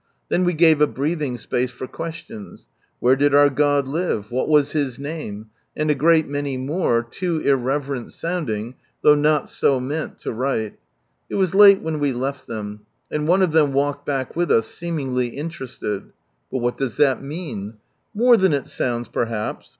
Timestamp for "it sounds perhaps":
18.53-19.69